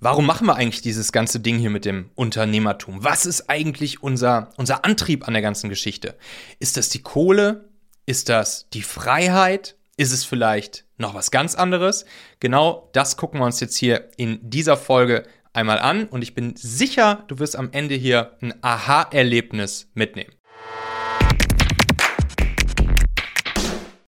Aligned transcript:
Warum 0.00 0.26
machen 0.26 0.46
wir 0.46 0.54
eigentlich 0.54 0.80
dieses 0.80 1.10
ganze 1.10 1.40
Ding 1.40 1.58
hier 1.58 1.70
mit 1.70 1.84
dem 1.84 2.10
Unternehmertum? 2.14 3.02
Was 3.02 3.26
ist 3.26 3.50
eigentlich 3.50 4.00
unser, 4.00 4.50
unser 4.56 4.84
Antrieb 4.84 5.26
an 5.26 5.34
der 5.34 5.42
ganzen 5.42 5.68
Geschichte? 5.68 6.16
Ist 6.60 6.76
das 6.76 6.88
die 6.88 7.02
Kohle? 7.02 7.68
Ist 8.06 8.28
das 8.28 8.68
die 8.70 8.82
Freiheit? 8.82 9.76
Ist 9.96 10.12
es 10.12 10.24
vielleicht 10.24 10.84
noch 10.98 11.14
was 11.14 11.32
ganz 11.32 11.56
anderes? 11.56 12.04
Genau 12.38 12.90
das 12.92 13.16
gucken 13.16 13.40
wir 13.40 13.44
uns 13.44 13.58
jetzt 13.58 13.76
hier 13.76 14.08
in 14.16 14.38
dieser 14.40 14.76
Folge 14.76 15.26
einmal 15.52 15.80
an 15.80 16.06
und 16.06 16.22
ich 16.22 16.32
bin 16.32 16.54
sicher, 16.54 17.24
du 17.26 17.40
wirst 17.40 17.56
am 17.56 17.70
Ende 17.72 17.96
hier 17.96 18.36
ein 18.40 18.54
Aha-Erlebnis 18.62 19.90
mitnehmen. 19.94 20.32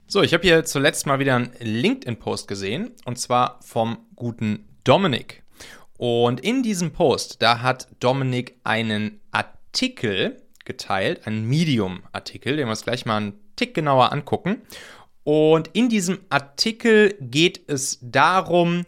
So, 0.05 0.21
ich 0.21 0.33
habe 0.33 0.43
hier 0.43 0.65
zuletzt 0.65 1.05
mal 1.05 1.19
wieder 1.19 1.37
einen 1.37 1.53
LinkedIn-Post 1.61 2.49
gesehen 2.49 2.91
und 3.05 3.17
zwar 3.19 3.61
vom 3.63 3.99
guten 4.15 4.67
Dominik. 4.83 5.46
Und 5.97 6.39
in 6.41 6.63
diesem 6.63 6.91
Post, 6.93 7.41
da 7.41 7.61
hat 7.61 7.87
Dominik 7.99 8.55
einen 8.63 9.19
Artikel 9.31 10.41
geteilt, 10.65 11.25
einen 11.25 11.45
Medium-Artikel, 11.45 12.55
den 12.55 12.67
wir 12.67 12.71
uns 12.71 12.83
gleich 12.83 13.05
mal 13.05 13.17
einen 13.17 13.33
Tick 13.55 13.73
genauer 13.73 14.11
angucken. 14.11 14.61
Und 15.23 15.69
in 15.73 15.89
diesem 15.89 16.19
Artikel 16.29 17.15
geht 17.19 17.67
es 17.67 17.99
darum, 18.01 18.85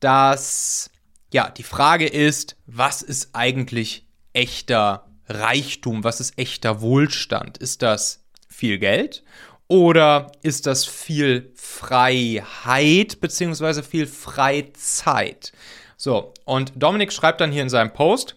dass 0.00 0.90
ja, 1.32 1.50
die 1.50 1.62
Frage 1.62 2.06
ist, 2.06 2.56
was 2.66 3.02
ist 3.02 3.30
eigentlich 3.34 4.06
echter 4.32 5.06
Reichtum? 5.28 6.04
Was 6.04 6.20
ist 6.20 6.38
echter 6.38 6.80
Wohlstand? 6.80 7.58
Ist 7.58 7.82
das 7.82 8.24
viel 8.48 8.78
Geld 8.78 9.22
oder 9.68 10.32
ist 10.42 10.66
das 10.66 10.84
viel 10.84 11.52
Freiheit 11.56 13.20
bzw. 13.20 13.82
viel 13.82 14.06
Freizeit? 14.06 15.52
So, 15.96 16.34
und 16.44 16.72
Dominik 16.76 17.12
schreibt 17.12 17.40
dann 17.40 17.52
hier 17.52 17.62
in 17.62 17.68
seinem 17.68 17.92
Post, 17.92 18.36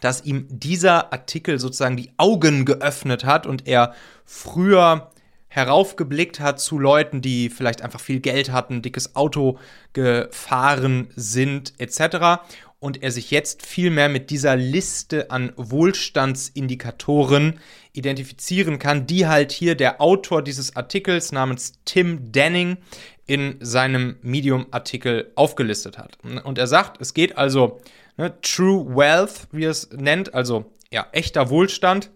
dass 0.00 0.24
ihm 0.24 0.46
dieser 0.48 1.12
Artikel 1.12 1.58
sozusagen 1.58 1.96
die 1.96 2.12
Augen 2.16 2.64
geöffnet 2.64 3.24
hat 3.24 3.46
und 3.46 3.66
er 3.66 3.94
früher 4.24 5.10
heraufgeblickt 5.48 6.40
hat 6.40 6.60
zu 6.60 6.78
Leuten, 6.78 7.20
die 7.22 7.50
vielleicht 7.50 7.82
einfach 7.82 8.00
viel 8.00 8.20
Geld 8.20 8.52
hatten, 8.52 8.82
dickes 8.82 9.16
Auto 9.16 9.58
gefahren 9.92 11.08
sind 11.16 11.74
etc. 11.78 12.40
Und 12.80 13.02
er 13.02 13.12
sich 13.12 13.30
jetzt 13.30 13.64
viel 13.64 13.90
mehr 13.90 14.08
mit 14.08 14.30
dieser 14.30 14.56
Liste 14.56 15.30
an 15.30 15.52
Wohlstandsindikatoren 15.56 17.60
identifizieren 17.92 18.78
kann, 18.78 19.06
die 19.06 19.26
halt 19.26 19.52
hier 19.52 19.74
der 19.74 20.00
Autor 20.00 20.42
dieses 20.42 20.76
Artikels 20.76 21.30
namens 21.30 21.74
Tim 21.84 22.32
Denning 22.32 22.78
in 23.26 23.58
seinem 23.60 24.16
Medium-Artikel 24.22 25.30
aufgelistet 25.36 25.98
hat. 25.98 26.18
Und 26.24 26.58
er 26.58 26.66
sagt, 26.66 27.00
es 27.00 27.14
geht 27.14 27.36
also 27.36 27.80
ne, 28.16 28.34
True 28.40 28.96
Wealth, 28.96 29.46
wie 29.52 29.66
er 29.66 29.70
es 29.70 29.90
nennt, 29.92 30.34
also 30.34 30.72
ja, 30.90 31.06
echter 31.12 31.50
Wohlstand, 31.50 32.10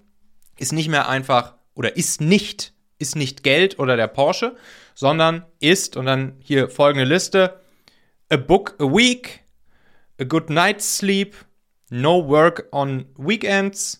ist 0.58 0.72
nicht 0.72 0.88
mehr 0.88 1.08
einfach 1.08 1.54
oder 1.74 1.96
ist 1.96 2.20
nicht, 2.20 2.72
ist 2.98 3.16
nicht 3.16 3.42
Geld 3.42 3.78
oder 3.78 3.96
der 3.96 4.08
Porsche, 4.08 4.56
sondern 4.94 5.44
ist, 5.60 5.96
und 5.96 6.06
dann 6.06 6.36
hier 6.40 6.68
folgende 6.68 7.04
Liste, 7.04 7.60
a 8.30 8.36
book 8.36 8.76
a 8.78 8.84
week, 8.84 9.44
a 10.18 10.24
good 10.24 10.50
night's 10.50 10.84
sleep, 10.84 11.34
no 11.90 12.18
work 12.18 12.68
on 12.72 13.06
weekends, 13.16 13.98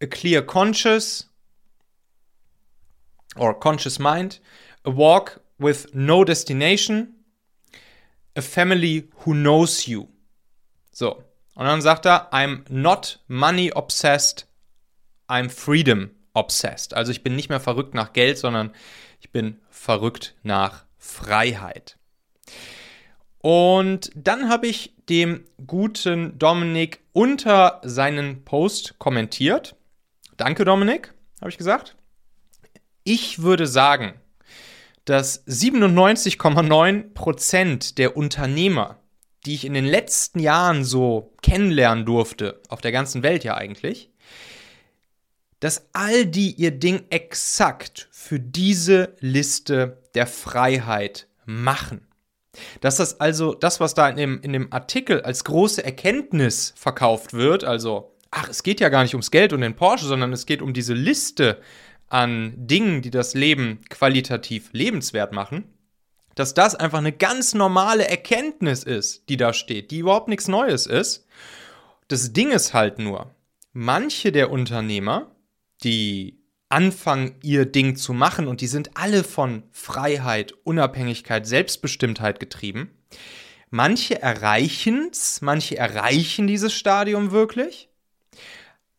a 0.00 0.06
clear 0.06 0.42
conscience 0.42 1.26
or 3.36 3.54
conscious 3.54 3.98
mind, 3.98 4.38
a 4.84 4.90
walk 4.90 5.40
with 5.58 5.94
no 5.94 6.24
destination, 6.24 7.14
a 8.36 8.42
family 8.42 9.08
who 9.24 9.34
knows 9.34 9.86
you. 9.86 10.08
So. 10.92 11.22
Und 11.54 11.66
dann 11.66 11.82
sagt 11.82 12.04
er, 12.04 12.32
I'm 12.32 12.64
not 12.68 13.20
money 13.28 13.70
obsessed, 13.72 14.46
I'm 15.28 15.48
freedom 15.48 16.10
obsessed. 16.34 16.94
Also 16.94 17.12
ich 17.12 17.22
bin 17.22 17.36
nicht 17.36 17.48
mehr 17.48 17.60
verrückt 17.60 17.94
nach 17.94 18.12
Geld, 18.12 18.38
sondern 18.38 18.72
ich 19.20 19.30
bin 19.30 19.60
verrückt 19.70 20.34
nach 20.42 20.84
Freiheit. 20.98 21.96
Und 23.38 24.10
dann 24.16 24.48
habe 24.48 24.66
ich 24.66 24.93
dem 25.08 25.44
guten 25.66 26.38
Dominik 26.38 27.00
unter 27.12 27.80
seinen 27.84 28.44
Post 28.44 28.98
kommentiert. 28.98 29.76
Danke, 30.36 30.64
Dominik, 30.64 31.14
habe 31.40 31.50
ich 31.50 31.58
gesagt. 31.58 31.96
Ich 33.04 33.42
würde 33.42 33.66
sagen, 33.66 34.14
dass 35.04 35.46
97,9% 35.46 37.96
der 37.96 38.16
Unternehmer, 38.16 38.98
die 39.44 39.54
ich 39.54 39.66
in 39.66 39.74
den 39.74 39.84
letzten 39.84 40.40
Jahren 40.40 40.84
so 40.84 41.34
kennenlernen 41.42 42.06
durfte, 42.06 42.62
auf 42.68 42.80
der 42.80 42.92
ganzen 42.92 43.22
Welt 43.22 43.44
ja 43.44 43.56
eigentlich, 43.56 44.10
dass 45.60 45.90
all 45.92 46.24
die 46.26 46.52
ihr 46.52 46.70
Ding 46.72 47.04
exakt 47.10 48.08
für 48.10 48.40
diese 48.40 49.14
Liste 49.20 50.02
der 50.14 50.26
Freiheit 50.26 51.28
machen. 51.44 52.06
Dass 52.80 52.96
das 52.96 53.20
also, 53.20 53.54
das, 53.54 53.80
was 53.80 53.94
da 53.94 54.08
in 54.08 54.16
dem, 54.16 54.40
in 54.42 54.52
dem 54.52 54.72
Artikel 54.72 55.22
als 55.22 55.44
große 55.44 55.84
Erkenntnis 55.84 56.74
verkauft 56.76 57.32
wird, 57.34 57.64
also, 57.64 58.12
ach, 58.30 58.48
es 58.48 58.62
geht 58.62 58.80
ja 58.80 58.88
gar 58.88 59.02
nicht 59.02 59.14
ums 59.14 59.30
Geld 59.30 59.52
und 59.52 59.60
den 59.60 59.76
Porsche, 59.76 60.06
sondern 60.06 60.32
es 60.32 60.46
geht 60.46 60.62
um 60.62 60.72
diese 60.72 60.94
Liste 60.94 61.60
an 62.08 62.54
Dingen, 62.56 63.02
die 63.02 63.10
das 63.10 63.34
Leben 63.34 63.80
qualitativ 63.88 64.70
lebenswert 64.72 65.32
machen, 65.32 65.64
dass 66.34 66.54
das 66.54 66.74
einfach 66.74 66.98
eine 66.98 67.12
ganz 67.12 67.54
normale 67.54 68.08
Erkenntnis 68.08 68.82
ist, 68.82 69.28
die 69.28 69.36
da 69.36 69.52
steht, 69.52 69.90
die 69.90 69.98
überhaupt 69.98 70.28
nichts 70.28 70.48
Neues 70.48 70.86
ist. 70.86 71.26
Das 72.08 72.32
Ding 72.32 72.50
ist 72.50 72.74
halt 72.74 72.98
nur, 72.98 73.34
manche 73.72 74.32
der 74.32 74.50
Unternehmer, 74.50 75.34
die 75.82 76.43
anfangen, 76.74 77.36
ihr 77.42 77.66
Ding 77.66 77.96
zu 77.96 78.12
machen, 78.12 78.46
und 78.46 78.60
die 78.60 78.66
sind 78.66 78.90
alle 78.94 79.24
von 79.24 79.62
Freiheit, 79.70 80.52
Unabhängigkeit, 80.64 81.46
Selbstbestimmtheit 81.46 82.40
getrieben, 82.40 82.90
manche 83.70 84.20
erreichen 84.20 85.08
es, 85.12 85.40
manche 85.40 85.76
erreichen 85.78 86.46
dieses 86.46 86.74
Stadium 86.74 87.30
wirklich, 87.30 87.88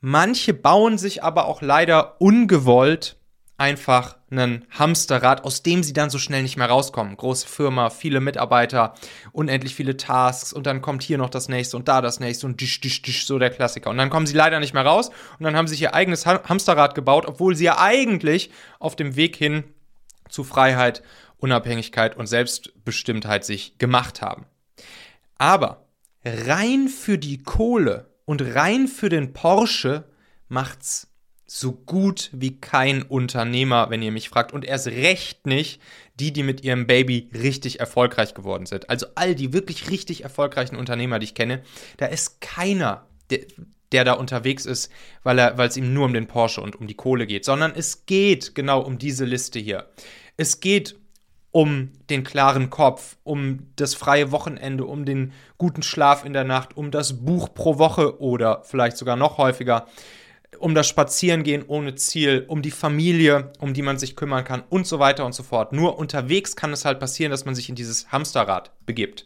Manche 0.07 0.53
bauen 0.53 0.99
sich 0.99 1.23
aber 1.23 1.47
auch 1.47 1.63
leider 1.63 2.21
ungewollt 2.21 3.17
einfach 3.57 4.17
einen 4.29 4.65
Hamsterrad, 4.69 5.45
aus 5.45 5.63
dem 5.63 5.81
sie 5.81 5.93
dann 5.93 6.09
so 6.09 6.17
schnell 6.17 6.43
nicht 6.43 6.57
mehr 6.57 6.69
rauskommen. 6.69 7.15
Große 7.15 7.47
Firma, 7.47 7.89
viele 7.89 8.19
Mitarbeiter, 8.19 8.95
unendlich 9.31 9.75
viele 9.75 9.95
Tasks 9.95 10.51
und 10.51 10.65
dann 10.65 10.81
kommt 10.81 11.03
hier 11.03 11.17
noch 11.17 11.29
das 11.29 11.47
nächste 11.47 11.77
und 11.77 11.87
da 11.87 12.01
das 12.01 12.19
nächste 12.19 12.47
und 12.47 12.59
disch, 12.59 12.81
disch, 12.81 13.01
disch, 13.01 13.25
so 13.25 13.39
der 13.39 13.49
Klassiker. 13.51 13.89
Und 13.89 13.97
dann 13.97 14.09
kommen 14.09 14.27
sie 14.27 14.35
leider 14.35 14.59
nicht 14.59 14.73
mehr 14.73 14.85
raus 14.85 15.09
und 15.39 15.43
dann 15.43 15.55
haben 15.55 15.67
sie 15.67 15.75
sich 15.75 15.83
ihr 15.83 15.93
eigenes 15.93 16.25
Hamsterrad 16.25 16.95
gebaut, 16.95 17.25
obwohl 17.27 17.55
sie 17.55 17.65
ja 17.65 17.79
eigentlich 17.79 18.51
auf 18.79 18.97
dem 18.97 19.15
Weg 19.15 19.37
hin 19.37 19.63
zu 20.27 20.43
Freiheit, 20.43 21.01
Unabhängigkeit 21.37 22.17
und 22.17 22.27
Selbstbestimmtheit 22.27 23.45
sich 23.45 23.77
gemacht 23.77 24.21
haben. 24.21 24.45
Aber 25.37 25.85
rein 26.25 26.89
für 26.89 27.17
die 27.17 27.43
Kohle 27.43 28.09
und 28.25 28.41
rein 28.41 28.87
für 28.87 29.09
den 29.09 29.31
Porsche 29.33 30.09
macht's 30.49 31.14
so 31.47 31.73
gut 31.73 32.29
wie 32.33 32.59
kein 32.59 33.03
Unternehmer, 33.03 33.89
wenn 33.89 34.01
ihr 34.01 34.11
mich 34.11 34.29
fragt. 34.29 34.51
Und 34.51 34.65
erst 34.65 34.87
recht 34.87 35.45
nicht 35.45 35.81
die, 36.19 36.33
die 36.33 36.43
mit 36.43 36.63
ihrem 36.63 36.87
Baby 36.87 37.29
richtig 37.33 37.79
erfolgreich 37.79 38.33
geworden 38.33 38.65
sind. 38.65 38.89
Also 38.89 39.07
all 39.15 39.35
die 39.35 39.53
wirklich 39.53 39.89
richtig 39.89 40.23
erfolgreichen 40.23 40.75
Unternehmer, 40.75 41.19
die 41.19 41.25
ich 41.25 41.35
kenne, 41.35 41.61
da 41.97 42.07
ist 42.07 42.41
keiner, 42.41 43.05
der, 43.29 43.41
der 43.91 44.05
da 44.05 44.13
unterwegs 44.13 44.65
ist, 44.65 44.91
weil 45.23 45.39
es 45.39 45.77
ihm 45.77 45.93
nur 45.93 46.05
um 46.05 46.13
den 46.13 46.27
Porsche 46.27 46.61
und 46.61 46.75
um 46.75 46.87
die 46.87 46.95
Kohle 46.95 47.27
geht, 47.27 47.45
sondern 47.45 47.73
es 47.75 48.05
geht 48.05 48.55
genau 48.55 48.81
um 48.81 48.97
diese 48.97 49.25
Liste 49.25 49.59
hier. 49.59 49.87
Es 50.37 50.59
geht 50.59 50.95
um 51.51 51.93
den 52.09 52.25
klaren 52.25 52.69
Kopf, 52.69 53.15
um 53.23 53.67
das 53.77 53.95
freie 53.95 54.31
Wochenende, 54.31 54.83
um 54.83 55.05
den 55.05 55.31
guten 55.57 55.83
Schlaf 55.83 56.25
in 56.25 56.33
der 56.33 56.43
Nacht, 56.43 56.75
um 56.75 56.91
das 56.91 57.23
Buch 57.23 57.53
pro 57.53 57.77
Woche 57.77 58.19
oder 58.19 58.63
vielleicht 58.65 58.97
sogar 58.97 59.15
noch 59.15 59.37
häufiger, 59.37 59.85
um 60.59 60.75
das 60.75 60.87
Spazierengehen 60.87 61.63
ohne 61.67 61.95
Ziel, 61.95 62.45
um 62.47 62.61
die 62.61 62.71
Familie, 62.71 63.51
um 63.59 63.73
die 63.73 63.81
man 63.81 63.97
sich 63.97 64.15
kümmern 64.15 64.43
kann 64.43 64.63
und 64.69 64.87
so 64.87 64.99
weiter 64.99 65.25
und 65.25 65.33
so 65.33 65.43
fort. 65.43 65.73
Nur 65.73 65.97
unterwegs 65.97 66.55
kann 66.55 66.73
es 66.73 66.85
halt 66.85 66.99
passieren, 66.99 67.31
dass 67.31 67.45
man 67.45 67.55
sich 67.55 67.69
in 67.69 67.75
dieses 67.75 68.11
Hamsterrad 68.11 68.71
begibt. 68.85 69.25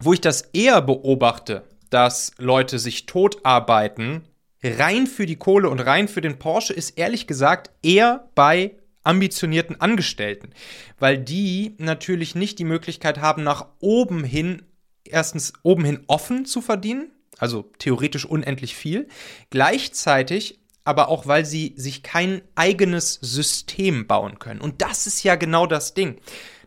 Wo 0.00 0.12
ich 0.12 0.20
das 0.20 0.42
eher 0.52 0.82
beobachte, 0.82 1.64
dass 1.90 2.32
Leute 2.38 2.78
sich 2.78 3.06
totarbeiten, 3.06 4.22
rein 4.62 5.06
für 5.06 5.26
die 5.26 5.36
Kohle 5.36 5.70
und 5.70 5.80
rein 5.80 6.08
für 6.08 6.20
den 6.20 6.38
Porsche, 6.38 6.72
ist 6.72 6.98
ehrlich 6.98 7.26
gesagt 7.26 7.70
eher 7.82 8.28
bei 8.34 8.76
ambitionierten 9.04 9.80
Angestellten, 9.80 10.50
weil 10.98 11.16
die 11.18 11.74
natürlich 11.78 12.34
nicht 12.34 12.58
die 12.58 12.64
Möglichkeit 12.64 13.20
haben, 13.20 13.44
nach 13.44 13.66
oben 13.78 14.24
hin, 14.24 14.62
erstens 15.04 15.52
oben 15.62 15.84
hin 15.84 16.00
offen 16.08 16.44
zu 16.44 16.60
verdienen, 16.60 17.12
also 17.38 17.70
theoretisch 17.78 18.24
unendlich 18.24 18.74
viel, 18.76 19.08
gleichzeitig 19.50 20.60
aber 20.84 21.08
auch, 21.08 21.26
weil 21.26 21.44
sie 21.44 21.74
sich 21.76 22.04
kein 22.04 22.42
eigenes 22.54 23.14
System 23.14 24.06
bauen 24.06 24.38
können. 24.38 24.60
Und 24.60 24.82
das 24.82 25.08
ist 25.08 25.24
ja 25.24 25.34
genau 25.34 25.66
das 25.66 25.94
Ding. 25.94 26.20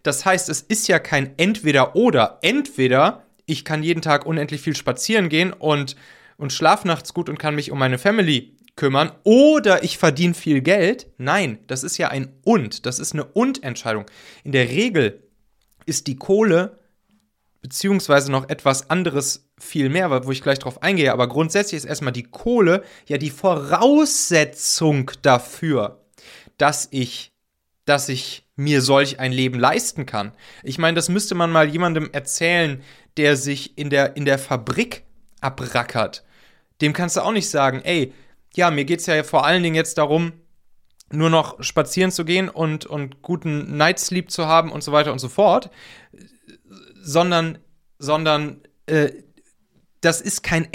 Das 0.04 0.26
heißt, 0.26 0.50
es 0.50 0.60
ist 0.62 0.90
ja 0.90 1.00
kein 1.00 1.34
Entweder 1.38 1.96
oder. 1.96 2.40
Entweder 2.42 3.26
ich 3.46 3.64
kann 3.64 3.82
jeden 3.82 4.02
Tag 4.02 4.26
unendlich 4.26 4.62
viel 4.62 4.76
spazieren 4.76 5.30
gehen 5.30 5.54
und, 5.54 5.96
und 6.38 6.52
schlaf 6.52 6.84
nachts 6.84 7.14
gut 7.14 7.30
und 7.30 7.40
kann 7.40 7.56
mich 7.56 7.72
um 7.72 7.80
meine 7.80 7.98
Family 7.98 8.58
kümmern 8.76 9.12
oder 9.24 9.84
ich 9.84 9.98
verdiene 9.98 10.34
viel 10.34 10.62
Geld. 10.62 11.08
Nein, 11.18 11.60
das 11.68 11.84
ist 11.84 11.98
ja 11.98 12.10
ein 12.10 12.34
Und. 12.44 12.86
Das 12.86 13.00
ist 13.00 13.14
eine 13.14 13.26
Und-Entscheidung. 13.26 14.06
In 14.44 14.52
der 14.52 14.70
Regel 14.70 15.24
ist 15.86 16.08
die 16.08 16.18
Kohle 16.18 16.79
beziehungsweise 17.62 18.32
noch 18.32 18.50
etwas 18.50 18.90
anderes 18.90 19.50
viel 19.60 19.90
mehr, 19.90 20.26
wo 20.26 20.32
ich 20.32 20.42
gleich 20.42 20.60
drauf 20.60 20.82
eingehe. 20.82 21.12
Aber 21.12 21.28
grundsätzlich 21.28 21.78
ist 21.78 21.86
erstmal 21.86 22.14
die 22.14 22.24
Kohle 22.24 22.84
ja 23.08 23.18
die 23.18 23.30
Voraussetzung 23.30 25.12
dafür, 25.22 26.02
dass 26.58 26.88
ich, 26.92 27.32
dass 27.86 28.10
ich 28.10 28.48
mir 28.56 28.82
solch 28.82 29.20
ein 29.20 29.32
Leben 29.32 29.60
leisten 29.60 30.06
kann. 30.06 30.32
Ich 30.64 30.78
meine, 30.78 30.96
das 30.96 31.10
müsste 31.10 31.36
man 31.36 31.52
mal 31.52 31.70
jemandem 31.70 32.10
erzählen, 32.12 32.82
der 33.18 33.36
sich 33.36 33.78
in 33.78 33.90
der, 33.90 34.16
in 34.16 34.26
der 34.26 34.40
Fabrik 34.40 35.04
abrackert. 35.42 36.24
Dem 36.82 36.94
kannst 36.94 37.18
du 37.18 37.22
auch 37.22 37.32
nicht 37.32 37.50
sagen, 37.50 37.82
ey, 37.84 38.14
ja, 38.56 38.72
mir 38.72 38.86
geht 38.86 39.00
es 39.00 39.06
ja 39.06 39.24
vor 39.24 39.46
allen 39.46 39.64
Dingen 39.64 39.76
jetzt 39.76 39.98
darum, 39.98 40.34
nur 41.12 41.30
noch 41.30 41.62
spazieren 41.64 42.12
zu 42.12 42.26
gehen 42.26 42.50
und, 42.50 42.86
und 42.86 43.22
guten 43.22 43.78
Night 43.78 44.00
Sleep 44.00 44.30
zu 44.30 44.48
haben 44.48 44.72
und 44.72 44.84
so 44.84 44.92
weiter 44.92 45.12
und 45.12 45.20
so 45.20 45.30
fort, 45.30 45.70
sondern, 47.02 47.58
sondern 47.98 48.62
äh, 48.86 49.12
das 50.02 50.22
ist 50.22 50.44
kein 50.44 50.68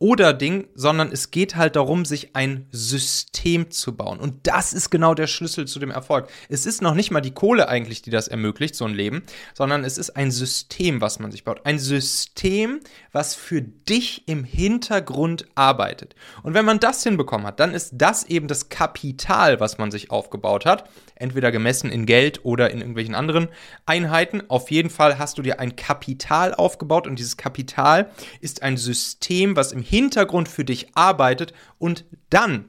Entweder-Oder-Ding, 0.00 0.68
sondern 0.74 1.12
es 1.12 1.30
geht 1.30 1.56
halt 1.56 1.76
darum, 1.76 2.04
sich 2.04 2.34
ein 2.34 2.66
System 2.70 3.70
zu 3.70 3.96
bauen. 3.96 4.18
Und 4.18 4.46
das 4.46 4.72
ist 4.72 4.90
genau 4.90 5.14
der 5.14 5.26
Schlüssel 5.26 5.66
zu 5.66 5.78
dem 5.78 5.90
Erfolg. 5.90 6.28
Es 6.48 6.66
ist 6.66 6.82
noch 6.82 6.94
nicht 6.94 7.10
mal 7.10 7.20
die 7.20 7.32
Kohle 7.32 7.68
eigentlich, 7.68 8.02
die 8.02 8.10
das 8.10 8.28
ermöglicht, 8.28 8.74
so 8.74 8.84
ein 8.84 8.94
Leben, 8.94 9.22
sondern 9.54 9.84
es 9.84 9.98
ist 9.98 10.10
ein 10.10 10.30
System, 10.30 11.00
was 11.00 11.18
man 11.18 11.30
sich 11.30 11.44
baut. 11.44 11.60
Ein 11.64 11.78
System, 11.78 12.80
was 13.12 13.34
für 13.34 13.62
dich 13.62 14.26
im 14.26 14.44
Hintergrund 14.44 15.46
arbeitet. 15.54 16.14
Und 16.42 16.54
wenn 16.54 16.64
man 16.64 16.80
das 16.80 17.02
hinbekommen 17.02 17.46
hat, 17.46 17.60
dann 17.60 17.74
ist 17.74 17.92
das 17.94 18.24
eben 18.24 18.48
das 18.48 18.68
Kapital, 18.68 19.60
was 19.60 19.78
man 19.78 19.90
sich 19.90 20.10
aufgebaut 20.10 20.66
hat. 20.66 20.88
Entweder 21.14 21.50
gemessen 21.50 21.90
in 21.90 22.06
Geld 22.06 22.44
oder 22.44 22.70
in 22.70 22.78
irgendwelchen 22.78 23.14
anderen 23.14 23.48
Einheiten. 23.86 24.42
Auf 24.48 24.70
jeden 24.70 24.90
Fall 24.90 25.18
hast 25.18 25.38
du 25.38 25.42
dir 25.42 25.58
ein 25.58 25.76
Kapital 25.76 26.54
aufgebaut 26.54 27.06
und 27.06 27.18
dieses 27.18 27.36
Kapital 27.36 28.10
ist 28.40 28.58
ist 28.58 28.62
ein 28.62 28.76
System, 28.76 29.56
was 29.56 29.72
im 29.72 29.82
Hintergrund 29.88 30.48
für 30.48 30.64
dich 30.64 30.94
arbeitet 30.94 31.52
und 31.78 32.04
dann, 32.30 32.68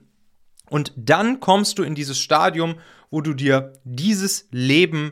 und 0.70 0.94
dann 0.96 1.40
kommst 1.40 1.78
du 1.78 1.84
in 1.84 1.96
dieses 1.96 2.20
Stadium, 2.20 2.80
wo 3.10 3.22
du 3.22 3.34
dir 3.34 3.74
dieses 3.84 4.48
Leben 4.52 5.12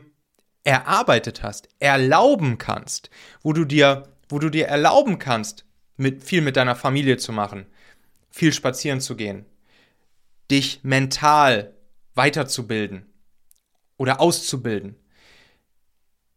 erarbeitet 0.64 1.42
hast, 1.42 1.68
erlauben 1.78 2.58
kannst, 2.58 3.10
wo 3.42 3.52
du 3.52 3.64
dir, 3.64 4.08
wo 4.28 4.38
du 4.38 4.48
dir 4.48 4.66
erlauben 4.66 5.18
kannst, 5.18 5.64
mit, 5.96 6.22
viel 6.22 6.40
mit 6.40 6.56
deiner 6.56 6.76
Familie 6.76 7.16
zu 7.16 7.32
machen, 7.32 7.66
viel 8.30 8.52
spazieren 8.52 9.00
zu 9.00 9.16
gehen, 9.16 9.44
dich 10.50 10.80
mental 10.84 11.74
weiterzubilden 12.14 13.06
oder 13.96 14.20
auszubilden, 14.20 14.96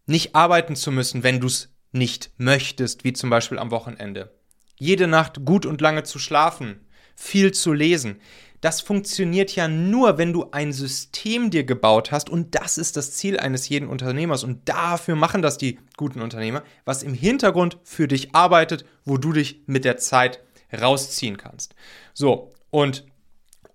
nicht 0.06 0.36
arbeiten 0.36 0.76
zu 0.76 0.92
müssen, 0.92 1.24
wenn 1.24 1.40
du 1.40 1.48
es 1.48 1.70
nicht 1.92 2.32
möchtest, 2.38 3.04
wie 3.04 3.14
zum 3.14 3.30
Beispiel 3.30 3.60
am 3.60 3.72
Wochenende. 3.72 4.34
Jede 4.82 5.06
Nacht 5.06 5.46
gut 5.46 5.68
und 5.68 5.80
lange 5.80 6.02
zu 6.02 6.18
schlafen, 6.18 6.80
viel 7.16 7.52
zu 7.52 7.72
lesen. 7.72 8.20
Das 8.62 8.82
funktioniert 8.82 9.56
ja 9.56 9.68
nur, 9.68 10.18
wenn 10.18 10.34
du 10.34 10.48
ein 10.54 10.74
System 10.74 11.52
dir 11.52 11.66
gebaut 11.66 12.12
hast 12.12 12.32
und 12.32 12.56
das 12.56 12.80
ist 12.80 12.98
das 12.98 13.12
Ziel 13.12 13.40
eines 13.40 13.70
jeden 13.70 13.88
Unternehmers 13.88 14.44
und 14.44 14.68
dafür 14.68 15.16
machen 15.16 15.44
das 15.44 15.60
die 15.60 15.78
guten 15.98 16.20
Unternehmer, 16.20 16.64
was 16.84 17.04
im 17.04 17.14
Hintergrund 17.14 17.78
für 17.84 18.08
dich 18.08 18.34
arbeitet, 18.34 18.84
wo 19.06 19.20
du 19.20 19.34
dich 19.34 19.62
mit 19.68 19.86
der 19.86 19.98
Zeit 19.98 20.40
rausziehen 20.74 21.38
kannst. 21.38 21.76
So, 22.16 22.52
und 22.72 23.06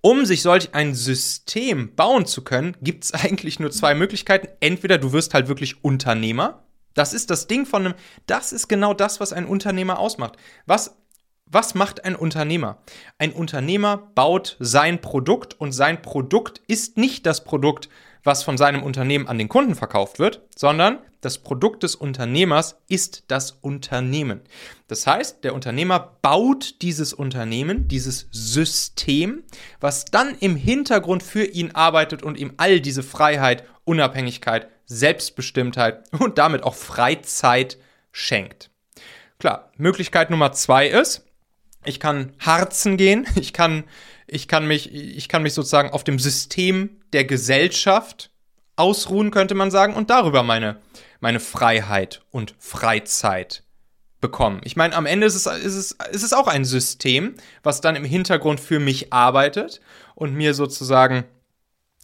um 0.01 0.27
sich 0.27 0.43
solch 0.43 0.75
ein 0.75 0.97
System 0.97 1.95
bauen 1.95 2.27
zu 2.27 2.43
können, 2.43 2.77
gibt 2.83 3.05
es 3.05 3.15
eigentlich 3.15 3.61
nur 3.61 3.71
zwei 3.71 3.95
Möglichkeiten. 3.95 4.49
Entweder 4.59 4.99
du 4.99 5.13
wirst 5.13 5.35
halt 5.35 5.47
wirklich 5.47 5.85
Unternehmer, 5.85 6.66
das 6.97 7.13
ist 7.13 7.31
das 7.31 7.47
Ding 7.47 7.67
von 7.67 7.87
einem, 7.87 7.95
das 8.27 8.53
ist 8.53 8.69
genau 8.69 8.95
das, 8.95 9.21
was 9.21 9.33
ein 9.33 9.47
Unternehmer 9.47 9.99
ausmacht. 10.01 10.37
Was, 10.67 10.97
was 11.47 11.75
macht 11.75 12.05
ein 12.05 12.17
Unternehmer? 12.17 12.79
Ein 13.19 13.33
Unternehmer 13.33 14.11
baut 14.15 14.57
sein 14.59 15.01
Produkt 15.01 15.55
und 15.61 15.73
sein 15.73 16.03
Produkt 16.03 16.61
ist 16.67 16.97
nicht 16.97 17.27
das 17.27 17.45
Produkt, 17.45 17.89
was 18.25 18.43
von 18.43 18.59
seinem 18.59 18.83
Unternehmen 18.83 19.29
an 19.29 19.39
den 19.39 19.49
Kunden 19.49 19.77
verkauft 19.77 20.19
wird, 20.19 20.43
sondern 20.57 20.99
das 21.21 21.39
Produkt 21.39 21.83
des 21.83 21.95
Unternehmers 21.95 22.77
ist 22.89 23.25
das 23.29 23.53
Unternehmen. 23.53 24.41
Das 24.89 25.07
heißt, 25.07 25.45
der 25.45 25.55
Unternehmer 25.55 26.17
baut 26.23 26.83
dieses 26.83 27.13
Unternehmen, 27.13 27.89
dieses 27.89 28.27
System, 28.33 29.45
was 29.81 30.07
dann 30.07 30.35
im 30.41 30.57
Hintergrund 30.57 31.23
für 31.23 31.45
ihn 31.45 31.73
arbeitet 31.73 32.23
und 32.23 32.39
ihm 32.39 32.55
all 32.57 32.81
diese 32.81 33.03
Freiheit, 33.03 33.65
Unabhängigkeit, 33.85 34.69
Selbstbestimmtheit 34.87 36.05
und 36.19 36.39
damit 36.39 36.63
auch 36.63 36.75
Freizeit 36.75 37.79
schenkt. 38.13 38.71
Klar, 39.39 39.71
Möglichkeit 39.77 40.31
Nummer 40.31 40.53
zwei 40.53 40.89
ist, 40.89 41.25
ich 41.85 42.01
kann 42.01 42.33
harzen 42.39 42.97
gehen, 42.97 43.27
ich 43.37 43.53
kann, 43.53 43.85
ich 44.27 44.49
kann, 44.49 44.67
mich, 44.67 44.93
ich 44.93 45.29
kann 45.29 45.43
mich 45.43 45.55
sozusagen 45.55 45.91
auf 45.91 46.05
dem 46.05 46.19
System 46.19 47.01
der 47.13 47.25
Gesellschaft 47.25 48.31
ausruhen, 48.77 49.31
könnte 49.31 49.55
man 49.55 49.71
sagen, 49.71 49.95
und 49.95 50.11
darüber 50.11 50.43
meine, 50.43 50.77
meine 51.21 51.41
Freiheit 51.41 52.23
und 52.31 52.55
Freizeit 52.59 53.63
bekommen. 54.21 54.61
Ich 54.65 54.77
meine, 54.77 54.95
am 54.95 55.07
Ende 55.07 55.27
ist 55.27 55.35
es, 55.35 55.47
ist, 55.47 55.75
es, 55.75 55.93
ist 56.11 56.23
es 56.23 56.33
auch 56.33 56.49
ein 56.49 56.65
System, 56.65 57.35
was 57.63 57.81
dann 57.81 57.97
im 57.97 58.05
Hintergrund 58.05 58.61
für 58.61 58.81
mich 58.81 59.13
arbeitet 59.13 59.81
und 60.15 60.35
mir 60.35 60.55
sozusagen 60.55 61.25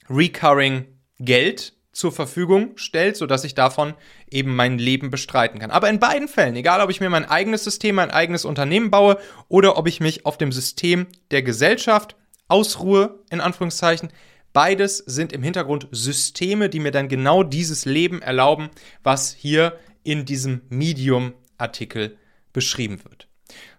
recurring 0.08 0.86
Geld 1.18 1.74
zur 1.92 2.10
Verfügung 2.10 2.72
stellt, 2.76 3.16
sodass 3.16 3.44
ich 3.44 3.54
davon 3.54 3.94
eben 4.30 4.56
mein 4.56 4.78
Leben 4.78 5.10
bestreiten 5.10 5.60
kann. 5.60 5.70
Aber 5.70 5.90
in 5.90 6.00
beiden 6.00 6.26
Fällen, 6.26 6.56
egal 6.56 6.80
ob 6.80 6.90
ich 6.90 7.00
mir 7.00 7.10
mein 7.10 7.28
eigenes 7.28 7.64
System, 7.64 7.96
mein 7.96 8.10
eigenes 8.10 8.44
Unternehmen 8.44 8.90
baue 8.90 9.18
oder 9.48 9.76
ob 9.76 9.86
ich 9.86 10.00
mich 10.00 10.24
auf 10.24 10.38
dem 10.38 10.52
System 10.52 11.06
der 11.30 11.42
Gesellschaft 11.42 12.16
ausruhe, 12.48 13.22
in 13.30 13.40
Anführungszeichen, 13.40 14.10
beides 14.54 14.98
sind 14.98 15.32
im 15.32 15.42
Hintergrund 15.42 15.88
Systeme, 15.90 16.70
die 16.70 16.80
mir 16.80 16.92
dann 16.92 17.08
genau 17.08 17.42
dieses 17.42 17.84
Leben 17.84 18.22
erlauben, 18.22 18.70
was 19.02 19.34
hier 19.34 19.78
in 20.02 20.24
diesem 20.24 20.62
Medium-Artikel 20.70 22.16
beschrieben 22.52 23.04
wird. 23.04 23.28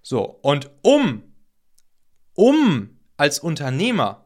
So, 0.04 0.40
und 0.42 0.70
um, 0.82 1.24
um 2.34 3.00
als 3.18 3.40
Unternehmer 3.40 4.23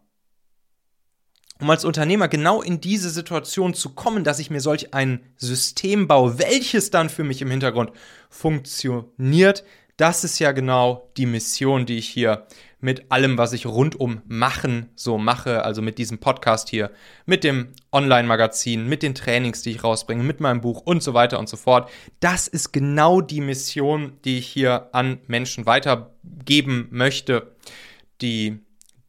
um 1.60 1.70
als 1.70 1.86
Unternehmer 1.86 2.28
genau 2.28 2.62
in 2.62 2.82
diese 2.82 3.10
Situation 3.10 3.74
zu 3.74 3.90
kommen, 3.90 4.24
dass 4.24 4.40
ich 4.40 4.50
mir 4.50 4.62
solch 4.62 4.94
ein 4.94 5.22
System 5.36 6.08
baue, 6.08 6.40
welches 6.40 6.92
dann 6.92 7.10
für 7.10 7.24
mich 7.24 7.42
im 7.42 7.52
Hintergrund 7.52 7.92
funktioniert. 8.30 9.64
Das 9.98 10.24
ist 10.24 10.38
ja 10.40 10.52
genau 10.52 11.10
die 11.18 11.26
Mission, 11.26 11.88
die 11.88 11.98
ich 11.98 12.08
hier 12.08 12.46
mit 12.80 13.12
allem, 13.12 13.38
was 13.40 13.54
ich 13.54 13.66
rundum 13.66 14.22
machen, 14.28 14.90
so 14.96 15.18
mache, 15.18 15.66
also 15.66 15.82
mit 15.82 15.98
diesem 15.98 16.20
Podcast 16.20 16.70
hier, 16.70 16.92
mit 17.26 17.44
dem 17.44 17.70
Online-Magazin, 17.92 18.88
mit 18.88 19.02
den 19.02 19.16
Trainings, 19.16 19.64
die 19.64 19.72
ich 19.72 19.84
rausbringe, 19.84 20.24
mit 20.24 20.40
meinem 20.40 20.62
Buch 20.62 20.82
und 20.82 21.02
so 21.02 21.16
weiter 21.16 21.40
und 21.40 21.50
so 21.50 21.58
fort. 21.58 21.90
Das 22.20 22.48
ist 22.48 22.72
genau 22.72 23.22
die 23.22 23.42
Mission, 23.42 24.18
die 24.26 24.38
ich 24.38 24.48
hier 24.48 24.90
an 24.94 25.18
Menschen 25.26 25.66
weitergeben 25.66 26.88
möchte, 26.92 27.56
die 28.22 28.60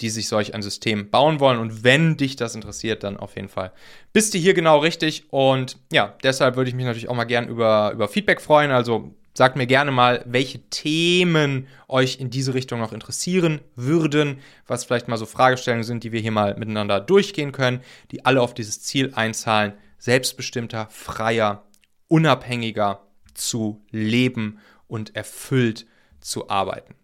die 0.00 0.11
sich 0.11 0.28
solch 0.28 0.55
ein 0.55 0.62
System 0.62 1.11
bauen 1.11 1.40
wollen. 1.40 1.59
Und 1.59 1.85
wenn 1.85 2.17
dich 2.17 2.37
das 2.37 2.55
interessiert, 2.55 3.02
dann 3.02 3.17
auf 3.17 3.37
jeden 3.37 3.49
Fall 3.49 3.73
bist 4.12 4.35
du 4.35 4.38
hier 4.38 4.55
genau 4.55 4.78
richtig. 4.78 5.25
Und 5.31 5.76
ja, 5.93 6.17
deshalb 6.23 6.57
würde 6.57 6.71
ich 6.71 6.76
mich 6.76 6.87
natürlich 6.87 7.09
auch 7.09 7.14
mal 7.14 7.25
gern 7.25 7.49
über, 7.49 7.90
über 7.93 8.09
Feedback 8.09 8.40
freuen. 8.40 8.71
Also 8.71 9.14
sagt 9.38 9.57
mir 9.57 9.67
gerne 9.67 9.90
mal, 9.90 10.25
welche 10.26 10.61
Themen 10.69 11.69
euch 11.87 12.19
in 12.21 12.28
diese 12.28 12.55
Richtung 12.55 12.81
noch 12.81 12.93
interessieren 12.93 13.61
würden, 13.76 14.40
was 14.67 14.85
vielleicht 14.85 15.09
mal 15.09 15.17
so 15.17 15.26
Fragestellungen 15.26 15.85
sind, 15.85 16.05
die 16.05 16.12
wir 16.12 16.21
hier 16.21 16.33
mal 16.33 16.57
miteinander 16.57 17.00
durchgehen 17.00 17.52
können, 17.52 17.81
die 18.11 18.25
alle 18.25 18.43
auf 18.43 18.52
dieses 18.52 18.83
Ziel 18.83 19.12
einzahlen, 19.14 19.75
selbstbestimmter, 19.99 20.88
freier, 20.90 21.64
unabhängiger 22.09 23.07
zu 23.35 23.85
leben 23.90 24.59
und 24.88 25.14
erfüllt 25.14 25.87
zu 26.21 26.50
arbeiten. 26.50 26.95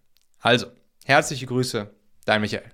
Also, 0.41 0.67
herzliche 1.05 1.47
Grüße, 1.47 1.91
dein 2.25 2.41
Michael. 2.41 2.74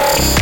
Thank 0.00 0.34
you. 0.34 0.39